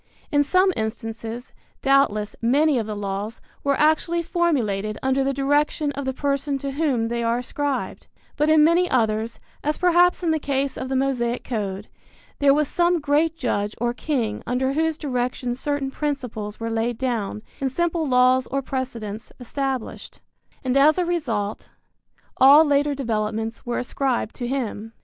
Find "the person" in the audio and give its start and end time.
6.05-6.57